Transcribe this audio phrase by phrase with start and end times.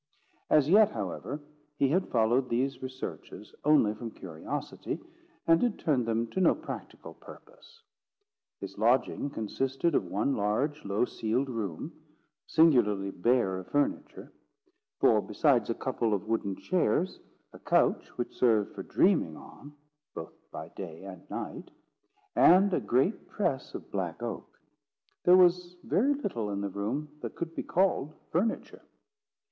[0.49, 1.39] As yet, however,
[1.77, 4.99] he had followed these researches only from curiosity,
[5.45, 7.83] and had turned them to no practical purpose.
[8.59, 11.93] His lodging consisted of one large low ceiled room,
[12.47, 14.33] singularly bare of furniture;
[14.99, 17.19] for besides a couple of wooden chairs,
[17.53, 19.71] a couch which served for dreaming on
[20.15, 21.69] both by day and night,
[22.35, 24.59] and a great press of black oak,
[25.25, 28.81] there was very little in the room that could be called furniture.